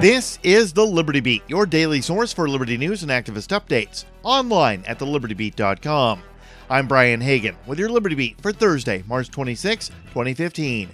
This 0.00 0.38
is 0.42 0.72
the 0.72 0.86
Liberty 0.86 1.20
Beat, 1.20 1.42
your 1.46 1.66
daily 1.66 2.00
source 2.00 2.32
for 2.32 2.48
liberty 2.48 2.78
news 2.78 3.02
and 3.02 3.12
activist 3.12 3.48
updates, 3.48 4.06
online 4.22 4.82
at 4.86 4.98
thelibertybeat.com. 4.98 6.22
I'm 6.70 6.88
Brian 6.88 7.20
Hagan 7.20 7.54
with 7.66 7.78
your 7.78 7.90
Liberty 7.90 8.14
Beat 8.14 8.40
for 8.40 8.50
Thursday, 8.50 9.04
March 9.06 9.30
26, 9.30 9.88
2015. 9.88 10.88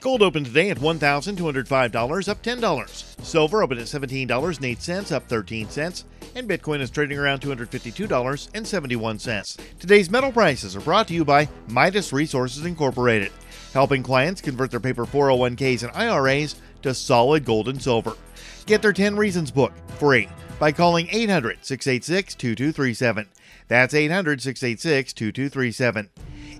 Gold 0.00 0.22
opened 0.22 0.46
today 0.46 0.70
at 0.70 0.78
$1,205, 0.78 2.28
up 2.28 2.42
$10. 2.42 3.24
Silver 3.24 3.62
opened 3.62 3.80
at 3.80 3.86
$17.08, 3.86 5.12
up 5.12 5.28
13 5.28 5.68
cents. 5.68 6.04
And 6.34 6.50
Bitcoin 6.50 6.80
is 6.80 6.90
trading 6.90 7.16
around 7.16 7.42
$252.71. 7.42 9.78
Today's 9.78 10.10
metal 10.10 10.32
prices 10.32 10.74
are 10.74 10.80
brought 10.80 11.06
to 11.06 11.14
you 11.14 11.24
by 11.24 11.48
Midas 11.68 12.12
Resources 12.12 12.64
Incorporated, 12.64 13.30
helping 13.72 14.02
clients 14.02 14.40
convert 14.40 14.72
their 14.72 14.80
paper 14.80 15.06
401ks 15.06 15.84
and 15.84 15.92
IRAs 15.92 16.56
to 16.82 16.92
solid 16.92 17.44
gold 17.44 17.68
and 17.68 17.80
silver. 17.80 18.16
Get 18.66 18.82
their 18.82 18.92
10 18.92 19.16
Reasons 19.16 19.50
book 19.50 19.72
free 19.98 20.28
by 20.58 20.72
calling 20.72 21.08
800 21.10 21.64
686 21.64 22.34
2237. 22.34 23.28
That's 23.68 23.94
800 23.94 24.40
686 24.42 25.12
2237. 25.12 26.10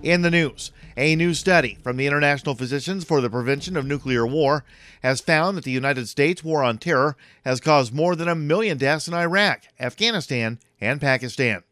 In 0.01 0.21
the 0.21 0.31
news, 0.31 0.71
a 0.95 1.15
new 1.15 1.33
study 1.33 1.77
from 1.83 1.97
the 1.97 2.07
International 2.07 2.55
Physicians 2.55 3.03
for 3.03 3.21
the 3.21 3.29
Prevention 3.29 3.75
of 3.75 3.85
Nuclear 3.85 4.25
War 4.25 4.63
has 5.01 5.21
found 5.21 5.57
that 5.57 5.63
the 5.63 5.71
United 5.71 6.07
States 6.07 6.43
war 6.43 6.63
on 6.63 6.77
terror 6.77 7.15
has 7.45 7.59
caused 7.59 7.93
more 7.93 8.15
than 8.15 8.27
a 8.27 8.35
million 8.35 8.77
deaths 8.77 9.07
in 9.07 9.13
Iraq, 9.13 9.63
Afghanistan, 9.79 10.59
and 10.79 11.01
Pakistan. 11.01 11.63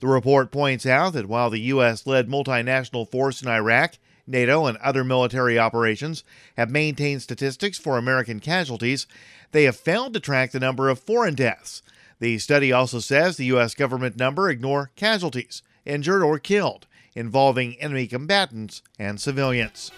The 0.00 0.06
report 0.06 0.50
points 0.50 0.86
out 0.86 1.14
that 1.14 1.26
while 1.26 1.50
the 1.50 1.60
U.S. 1.60 2.06
led 2.06 2.28
multinational 2.28 3.10
force 3.10 3.42
in 3.42 3.48
Iraq 3.48 3.98
NATO, 4.28 4.66
and 4.66 4.76
other 4.78 5.02
military 5.02 5.58
operations 5.58 6.22
have 6.56 6.70
maintained 6.70 7.22
statistics 7.22 7.78
for 7.78 7.96
American 7.96 8.40
casualties, 8.40 9.06
they 9.52 9.64
have 9.64 9.76
failed 9.76 10.12
to 10.14 10.20
track 10.20 10.50
the 10.50 10.60
number 10.60 10.88
of 10.88 10.98
foreign 10.98 11.34
deaths. 11.34 11.82
The 12.20 12.38
study 12.38 12.70
also 12.70 13.00
says 13.00 13.36
the 13.36 13.46
U.S. 13.46 13.74
government 13.74 14.16
number 14.16 14.50
ignore 14.50 14.90
casualties, 14.96 15.62
injured 15.84 16.22
or 16.22 16.38
killed, 16.38 16.86
involving 17.14 17.76
enemy 17.80 18.06
combatants 18.06 18.82
and 18.98 19.20
civilians. 19.20 19.90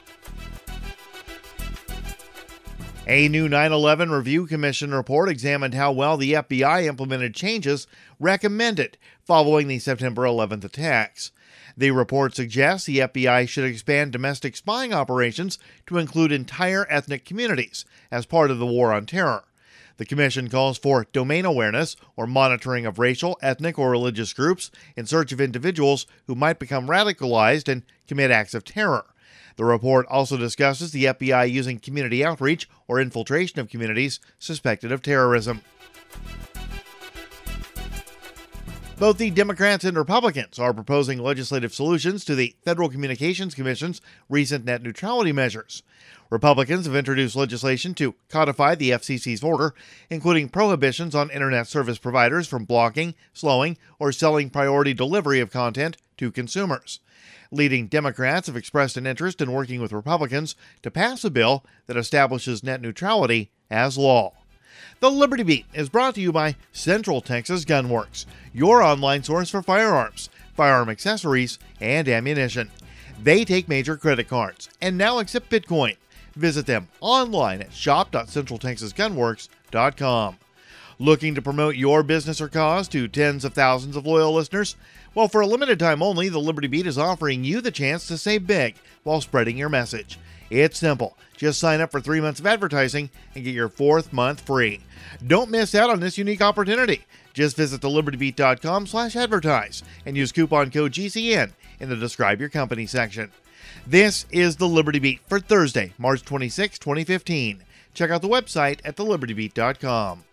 A 3.10 3.26
new 3.26 3.48
9 3.48 3.72
11 3.72 4.12
Review 4.12 4.46
Commission 4.46 4.94
report 4.94 5.28
examined 5.28 5.74
how 5.74 5.90
well 5.90 6.16
the 6.16 6.34
FBI 6.34 6.84
implemented 6.84 7.34
changes 7.34 7.88
recommended 8.20 8.96
following 9.24 9.66
the 9.66 9.80
September 9.80 10.22
11th 10.22 10.62
attacks. 10.62 11.32
The 11.76 11.90
report 11.90 12.36
suggests 12.36 12.86
the 12.86 13.00
FBI 13.00 13.48
should 13.48 13.64
expand 13.64 14.12
domestic 14.12 14.56
spying 14.56 14.94
operations 14.94 15.58
to 15.88 15.98
include 15.98 16.30
entire 16.30 16.86
ethnic 16.88 17.24
communities 17.24 17.84
as 18.12 18.26
part 18.26 18.48
of 18.48 18.60
the 18.60 18.66
war 18.66 18.92
on 18.92 19.06
terror. 19.06 19.42
The 19.96 20.06
Commission 20.06 20.48
calls 20.48 20.78
for 20.78 21.08
domain 21.12 21.44
awareness 21.44 21.96
or 22.14 22.28
monitoring 22.28 22.86
of 22.86 23.00
racial, 23.00 23.36
ethnic, 23.42 23.76
or 23.76 23.90
religious 23.90 24.32
groups 24.32 24.70
in 24.94 25.06
search 25.06 25.32
of 25.32 25.40
individuals 25.40 26.06
who 26.28 26.36
might 26.36 26.60
become 26.60 26.86
radicalized 26.86 27.66
and 27.66 27.82
commit 28.06 28.30
acts 28.30 28.54
of 28.54 28.62
terror. 28.62 29.06
The 29.60 29.66
report 29.66 30.06
also 30.08 30.38
discusses 30.38 30.90
the 30.90 31.04
FBI 31.04 31.52
using 31.52 31.78
community 31.78 32.24
outreach 32.24 32.66
or 32.88 32.98
infiltration 32.98 33.60
of 33.60 33.68
communities 33.68 34.18
suspected 34.38 34.90
of 34.90 35.02
terrorism. 35.02 35.60
Both 39.00 39.16
the 39.16 39.30
Democrats 39.30 39.86
and 39.86 39.96
Republicans 39.96 40.58
are 40.58 40.74
proposing 40.74 41.20
legislative 41.20 41.72
solutions 41.72 42.22
to 42.26 42.34
the 42.34 42.54
Federal 42.66 42.90
Communications 42.90 43.54
Commission's 43.54 44.02
recent 44.28 44.66
net 44.66 44.82
neutrality 44.82 45.32
measures. 45.32 45.82
Republicans 46.28 46.84
have 46.84 46.94
introduced 46.94 47.34
legislation 47.34 47.94
to 47.94 48.14
codify 48.28 48.74
the 48.74 48.90
FCC's 48.90 49.42
order, 49.42 49.74
including 50.10 50.50
prohibitions 50.50 51.14
on 51.14 51.30
Internet 51.30 51.66
service 51.66 51.96
providers 51.96 52.46
from 52.46 52.66
blocking, 52.66 53.14
slowing, 53.32 53.78
or 53.98 54.12
selling 54.12 54.50
priority 54.50 54.92
delivery 54.92 55.40
of 55.40 55.50
content 55.50 55.96
to 56.18 56.30
consumers. 56.30 57.00
Leading 57.50 57.86
Democrats 57.86 58.48
have 58.48 58.56
expressed 58.56 58.98
an 58.98 59.06
interest 59.06 59.40
in 59.40 59.50
working 59.50 59.80
with 59.80 59.94
Republicans 59.94 60.56
to 60.82 60.90
pass 60.90 61.24
a 61.24 61.30
bill 61.30 61.64
that 61.86 61.96
establishes 61.96 62.62
net 62.62 62.82
neutrality 62.82 63.50
as 63.70 63.96
law. 63.96 64.34
The 65.00 65.10
Liberty 65.10 65.42
Beat 65.42 65.66
is 65.72 65.88
brought 65.88 66.14
to 66.16 66.20
you 66.20 66.32
by 66.32 66.56
Central 66.72 67.20
Texas 67.20 67.64
Gunworks, 67.64 68.26
your 68.52 68.82
online 68.82 69.22
source 69.22 69.50
for 69.50 69.62
firearms, 69.62 70.28
firearm 70.54 70.88
accessories, 70.88 71.60
and 71.80 72.08
ammunition. 72.08 72.70
They 73.22 73.44
take 73.44 73.68
major 73.68 73.96
credit 73.96 74.28
cards 74.28 74.68
and 74.80 74.98
now 74.98 75.18
accept 75.18 75.50
Bitcoin. 75.50 75.96
Visit 76.34 76.66
them 76.66 76.88
online 77.00 77.62
at 77.62 77.72
shop.centraltexasgunworks.com. 77.72 80.36
Looking 80.98 81.34
to 81.34 81.42
promote 81.42 81.76
your 81.76 82.02
business 82.02 82.42
or 82.42 82.48
cause 82.48 82.86
to 82.88 83.08
tens 83.08 83.46
of 83.46 83.54
thousands 83.54 83.96
of 83.96 84.06
loyal 84.06 84.34
listeners? 84.34 84.76
Well, 85.14 85.26
for 85.26 85.40
a 85.40 85.46
limited 85.46 85.78
time 85.80 86.02
only, 86.02 86.28
the 86.28 86.38
Liberty 86.38 86.68
Beat 86.68 86.86
is 86.86 86.96
offering 86.96 87.42
you 87.42 87.60
the 87.60 87.72
chance 87.72 88.06
to 88.06 88.16
save 88.16 88.46
big 88.46 88.76
while 89.02 89.20
spreading 89.20 89.56
your 89.56 89.68
message. 89.68 90.18
It's 90.50 90.78
simple. 90.78 91.16
Just 91.36 91.58
sign 91.58 91.80
up 91.80 91.90
for 91.90 92.00
three 92.00 92.20
months 92.20 92.38
of 92.38 92.46
advertising 92.46 93.10
and 93.34 93.42
get 93.44 93.54
your 93.54 93.68
fourth 93.68 94.12
month 94.12 94.40
free. 94.42 94.80
Don't 95.26 95.50
miss 95.50 95.74
out 95.74 95.90
on 95.90 96.00
this 96.00 96.18
unique 96.18 96.42
opportunity. 96.42 97.06
Just 97.32 97.56
visit 97.56 97.80
thelibertybeat.com 97.80 98.86
slash 98.86 99.16
advertise 99.16 99.82
and 100.06 100.16
use 100.16 100.32
coupon 100.32 100.70
code 100.70 100.92
GCN 100.92 101.52
in 101.80 101.88
the 101.88 101.96
Describe 101.96 102.40
Your 102.40 102.48
Company 102.48 102.86
section. 102.86 103.32
This 103.86 104.26
is 104.30 104.56
the 104.56 104.68
Liberty 104.68 104.98
Beat 104.98 105.20
for 105.26 105.40
Thursday, 105.40 105.92
March 105.98 106.24
26, 106.24 106.78
2015. 106.78 107.64
Check 107.94 108.10
out 108.10 108.22
the 108.22 108.28
website 108.28 108.80
at 108.84 108.96
thelibertybeat.com. 108.96 110.24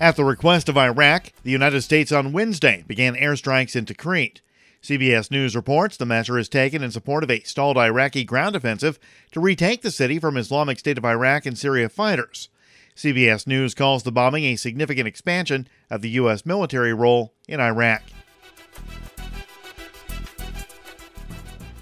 At 0.00 0.16
the 0.16 0.24
request 0.24 0.70
of 0.70 0.78
Iraq, 0.78 1.30
the 1.42 1.50
United 1.50 1.82
States 1.82 2.10
on 2.10 2.32
Wednesday 2.32 2.84
began 2.86 3.14
airstrikes 3.14 3.76
into 3.76 3.92
Tikrit. 3.92 4.40
CBS 4.82 5.30
News 5.30 5.54
reports 5.54 5.98
the 5.98 6.06
measure 6.06 6.38
is 6.38 6.48
taken 6.48 6.82
in 6.82 6.90
support 6.90 7.22
of 7.22 7.30
a 7.30 7.40
stalled 7.40 7.76
Iraqi 7.76 8.24
ground 8.24 8.56
offensive 8.56 8.98
to 9.32 9.40
retake 9.40 9.82
the 9.82 9.90
city 9.90 10.18
from 10.18 10.38
Islamic 10.38 10.78
State 10.78 10.96
of 10.96 11.04
Iraq 11.04 11.44
and 11.44 11.58
Syria 11.58 11.90
fighters. 11.90 12.48
CBS 12.96 13.46
News 13.46 13.74
calls 13.74 14.02
the 14.02 14.10
bombing 14.10 14.44
a 14.44 14.56
significant 14.56 15.06
expansion 15.06 15.68
of 15.90 16.00
the 16.00 16.10
U.S. 16.10 16.46
military 16.46 16.94
role 16.94 17.34
in 17.46 17.60
Iraq. 17.60 18.02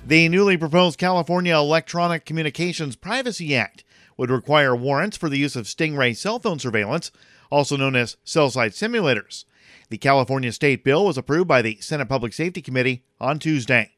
The 0.05 0.29
newly 0.29 0.57
proposed 0.57 0.99
California 0.99 1.55
Electronic 1.55 2.25
Communications 2.25 2.97
Privacy 2.97 3.55
Act 3.55 3.85
would 4.17 4.31
require 4.31 4.75
warrants 4.75 5.17
for 5.17 5.29
the 5.29 5.39
use 5.39 5.55
of 5.55 5.67
Stingray 5.67 6.17
cell 6.17 6.41
phone 6.41 6.59
surveillance 6.59 7.13
also 7.51 7.77
known 7.77 7.97
as 7.97 8.17
cell 8.25 8.51
site 8.51 8.73
simulators. 8.73 9.45
The 9.91 9.99
California 9.99 10.53
state 10.53 10.85
bill 10.85 11.07
was 11.07 11.17
approved 11.17 11.49
by 11.49 11.63
the 11.63 11.79
Senate 11.81 12.09
Public 12.09 12.33
Safety 12.33 12.61
Committee 12.61 13.05
on 13.21 13.39
Tuesday. 13.39 13.93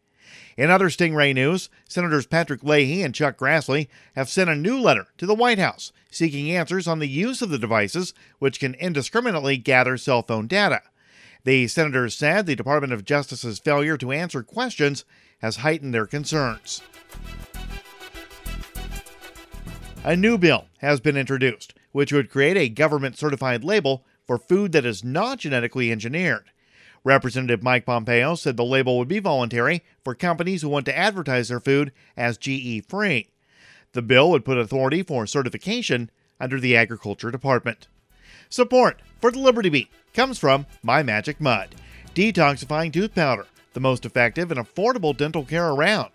In 0.56 0.70
other 0.70 0.88
Stingray 0.88 1.34
news, 1.34 1.68
Senators 1.88 2.26
Patrick 2.26 2.62
Leahy 2.62 3.02
and 3.02 3.14
Chuck 3.14 3.38
Grassley 3.38 3.88
have 4.14 4.28
sent 4.28 4.50
a 4.50 4.54
new 4.54 4.78
letter 4.78 5.06
to 5.18 5.26
the 5.26 5.34
White 5.34 5.58
House 5.58 5.92
seeking 6.10 6.50
answers 6.50 6.86
on 6.86 6.98
the 6.98 7.08
use 7.08 7.40
of 7.40 7.50
the 7.50 7.58
devices 7.58 8.12
which 8.38 8.60
can 8.60 8.74
indiscriminately 8.74 9.56
gather 9.56 9.96
cell 9.96 10.22
phone 10.22 10.46
data. 10.46 10.82
The 11.44 11.68
senators 11.68 12.14
said 12.14 12.46
the 12.46 12.56
Department 12.56 12.92
of 12.92 13.04
Justice's 13.04 13.58
failure 13.58 13.96
to 13.96 14.12
answer 14.12 14.42
questions 14.42 15.04
has 15.40 15.56
heightened 15.56 15.94
their 15.94 16.06
concerns. 16.06 16.82
A 20.04 20.16
new 20.16 20.36
bill 20.36 20.66
has 20.78 21.00
been 21.00 21.16
introduced 21.16 21.74
which 21.92 22.12
would 22.12 22.30
create 22.30 22.56
a 22.56 22.68
government 22.68 23.18
certified 23.18 23.64
label 23.64 24.04
for 24.26 24.38
food 24.38 24.72
that 24.72 24.86
is 24.86 25.04
not 25.04 25.40
genetically 25.40 25.90
engineered. 25.90 26.50
Representative 27.02 27.62
Mike 27.62 27.86
Pompeo 27.86 28.34
said 28.34 28.56
the 28.56 28.64
label 28.64 28.98
would 28.98 29.08
be 29.08 29.18
voluntary 29.18 29.82
for 30.04 30.14
companies 30.14 30.62
who 30.62 30.68
want 30.68 30.84
to 30.86 30.96
advertise 30.96 31.48
their 31.48 31.60
food 31.60 31.92
as 32.16 32.36
GE 32.36 32.84
free. 32.86 33.28
The 33.92 34.02
bill 34.02 34.30
would 34.30 34.44
put 34.44 34.58
authority 34.58 35.02
for 35.02 35.26
certification 35.26 36.10
under 36.38 36.60
the 36.60 36.76
Agriculture 36.76 37.30
Department. 37.30 37.88
Support 38.48 39.00
for 39.20 39.30
the 39.30 39.38
Liberty 39.38 39.68
Beat 39.68 39.88
comes 40.14 40.38
from 40.38 40.66
My 40.82 41.02
Magic 41.02 41.40
Mud, 41.40 41.74
detoxifying 42.14 42.92
tooth 42.92 43.14
powder, 43.14 43.46
the 43.72 43.80
most 43.80 44.04
effective 44.04 44.50
and 44.50 44.60
affordable 44.60 45.16
dental 45.16 45.44
care 45.44 45.70
around. 45.70 46.10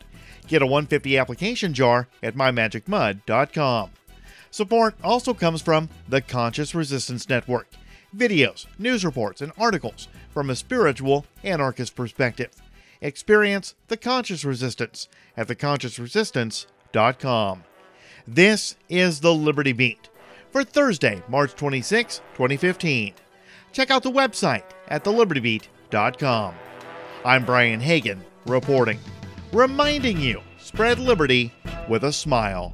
Get 0.48 0.62
a 0.62 0.66
150 0.66 1.18
application 1.18 1.74
jar 1.74 2.08
at 2.22 2.36
mymagicmud.com. 2.36 3.90
Support 4.56 4.96
also 5.04 5.34
comes 5.34 5.62
from 5.62 5.90
the 6.08 6.22
Conscious 6.22 6.74
Resistance 6.74 7.28
Network 7.28 7.68
videos, 8.16 8.68
news 8.80 9.04
reports, 9.04 9.42
and 9.42 9.52
articles 9.58 10.08
from 10.34 10.50
a 10.50 10.56
spiritual 10.56 11.26
anarchist 11.44 11.94
perspective. 11.94 12.52
Experience 13.02 13.76
the 13.90 13.98
conscious 13.98 14.46
resistance 14.46 15.10
at 15.36 15.50
theconsciousresistance.com. 15.50 17.64
This 18.26 18.78
is 18.88 19.20
the 19.20 19.34
Liberty 19.34 19.74
Beat 19.74 20.08
for 20.52 20.64
Thursday, 20.64 21.22
March 21.28 21.54
26, 21.56 22.20
2015. 22.36 23.14
Check 23.74 23.92
out 23.92 24.04
the 24.04 24.10
website 24.10 24.64
at 24.88 25.04
thelibertybeat.com. 25.04 26.56
I'm 27.26 27.44
Brian 27.44 27.82
Hagan 27.82 28.24
reporting, 28.46 29.00
reminding 29.52 30.22
you 30.22 30.40
spread 30.58 31.00
liberty 31.00 31.54
with 31.90 32.06
a 32.06 32.14
smile. 32.14 32.74